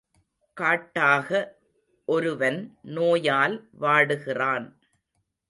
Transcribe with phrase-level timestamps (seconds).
[0.57, 1.29] காட்டாக,
[2.07, 2.77] ஒருவன்
[2.81, 4.67] நோயால் வாடுகிறான்.